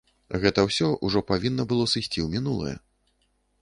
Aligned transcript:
Гэта 0.45 0.63
ўсё 0.69 0.87
ўжо 1.09 1.23
павінна 1.33 1.69
было 1.75 1.85
сысці 1.95 2.15
ў 2.15 2.27
мінулае. 2.37 2.77